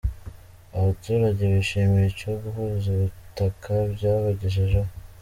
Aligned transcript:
Abaturage 0.77 1.41
bishimira 1.53 2.05
icyo 2.13 2.31
guhuza 2.41 2.85
ubutaka 2.95 3.73
byabagejejeho. 3.93 4.91